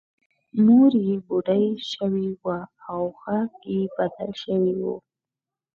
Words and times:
مور 0.63 0.91
یې 1.07 1.15
بوډۍ 1.25 1.65
شوې 1.91 2.27
وه 2.43 2.59
او 2.91 3.01
غږ 3.21 3.51
یې 3.73 3.81
بدل 3.95 4.31
شوی 4.43 4.73
و 4.81 4.83